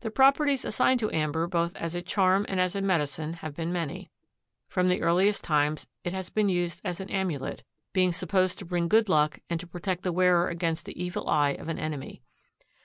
[0.00, 3.72] The properties assigned to amber both as a charm and as a medicine have been
[3.72, 4.10] many.
[4.66, 7.62] From the earliest times it has been used as an amulet,
[7.92, 11.50] being supposed to bring good luck and to protect the wearer against the evil eye
[11.52, 12.22] of an enemy.